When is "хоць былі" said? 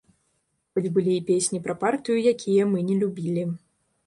0.73-1.13